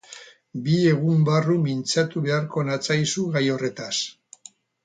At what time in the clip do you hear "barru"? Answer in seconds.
1.27-1.57